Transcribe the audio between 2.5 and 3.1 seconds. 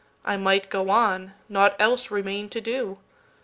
to do.